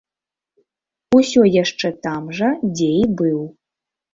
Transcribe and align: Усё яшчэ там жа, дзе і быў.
Усё 1.17 1.43
яшчэ 1.63 1.87
там 2.07 2.23
жа, 2.39 2.51
дзе 2.73 2.91
і 3.07 3.07
быў. 3.21 3.39